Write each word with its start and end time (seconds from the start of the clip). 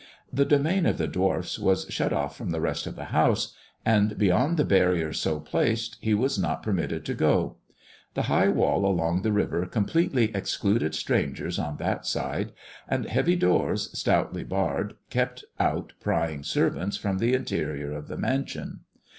The 0.33 0.45
domain 0.45 0.87
of 0.87 0.97
the 0.97 1.07
dwarfs 1.07 1.59
was 1.59 1.85
shut 1.89 2.11
o£E 2.11 2.31
from 2.31 2.49
the 2.49 2.59
rest 2.59 2.87
of 2.87 2.95
the 2.95 3.03
house, 3.13 3.53
and 3.85 4.17
beyond 4.17 4.57
the 4.57 4.65
barrier 4.65 5.13
so 5.13 5.39
placed 5.39 5.97
he 6.01 6.15
was 6.15 6.39
not 6.39 6.63
per 6.63 6.73
mitted 6.73 7.05
to 7.05 7.13
go. 7.13 7.57
The 8.15 8.23
high 8.23 8.47
wall 8.47 8.83
along 8.87 9.21
the 9.21 9.31
river 9.31 9.67
completely 9.67 10.31
excluded 10.33 10.95
strangers 10.95 11.59
on 11.59 11.77
that 11.77 12.07
side, 12.07 12.51
and 12.89 13.05
heavy 13.05 13.35
doors, 13.35 13.95
stoutly 13.95 14.43
barred, 14.43 14.95
kept 15.11 15.43
out 15.59 15.93
prying 15.99 16.41
servants 16.41 16.97
from 16.97 17.19
the 17.19 17.35
interior 17.35 17.91
of 17.91 18.07
the 18.07 18.17
mansion. 18.17 18.79